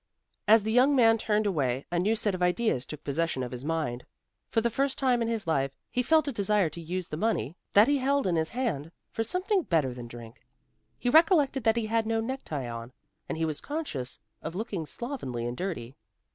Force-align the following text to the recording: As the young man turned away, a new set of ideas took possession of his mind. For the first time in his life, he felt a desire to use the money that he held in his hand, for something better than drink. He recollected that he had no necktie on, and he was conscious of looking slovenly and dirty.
As 0.47 0.63
the 0.63 0.71
young 0.71 0.95
man 0.95 1.19
turned 1.19 1.45
away, 1.45 1.85
a 1.91 1.99
new 1.99 2.15
set 2.15 2.33
of 2.33 2.41
ideas 2.41 2.87
took 2.87 3.03
possession 3.03 3.43
of 3.43 3.51
his 3.51 3.63
mind. 3.63 4.03
For 4.49 4.59
the 4.59 4.71
first 4.71 4.97
time 4.97 5.21
in 5.21 5.27
his 5.27 5.45
life, 5.45 5.69
he 5.91 6.01
felt 6.01 6.27
a 6.27 6.31
desire 6.31 6.69
to 6.71 6.81
use 6.81 7.07
the 7.09 7.17
money 7.17 7.55
that 7.73 7.87
he 7.87 7.99
held 7.99 8.25
in 8.25 8.35
his 8.35 8.49
hand, 8.49 8.91
for 9.11 9.23
something 9.23 9.61
better 9.61 9.93
than 9.93 10.07
drink. 10.07 10.43
He 10.97 11.09
recollected 11.11 11.63
that 11.65 11.77
he 11.77 11.85
had 11.85 12.07
no 12.07 12.19
necktie 12.19 12.67
on, 12.67 12.93
and 13.29 13.37
he 13.37 13.45
was 13.45 13.61
conscious 13.61 14.19
of 14.41 14.55
looking 14.55 14.87
slovenly 14.87 15.45
and 15.45 15.55
dirty. 15.55 15.95